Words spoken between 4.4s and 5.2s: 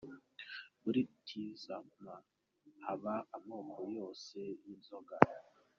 y'inzoga.